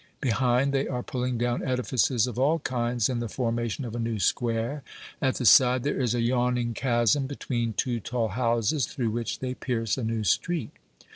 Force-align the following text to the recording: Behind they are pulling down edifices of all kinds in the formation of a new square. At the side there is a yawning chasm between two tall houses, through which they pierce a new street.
Behind 0.19 0.73
they 0.73 0.87
are 0.87 1.03
pulling 1.03 1.37
down 1.37 1.61
edifices 1.61 2.25
of 2.25 2.39
all 2.39 2.57
kinds 2.57 3.07
in 3.07 3.19
the 3.19 3.29
formation 3.29 3.85
of 3.85 3.95
a 3.95 3.99
new 3.99 4.17
square. 4.17 4.81
At 5.21 5.35
the 5.35 5.45
side 5.45 5.83
there 5.83 6.01
is 6.01 6.15
a 6.15 6.21
yawning 6.23 6.73
chasm 6.73 7.27
between 7.27 7.73
two 7.73 7.99
tall 7.99 8.29
houses, 8.29 8.87
through 8.87 9.11
which 9.11 9.41
they 9.41 9.53
pierce 9.53 9.99
a 9.99 10.03
new 10.03 10.23
street. 10.23 10.71